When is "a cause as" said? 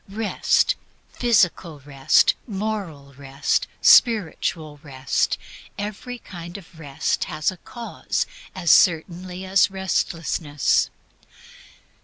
7.51-8.71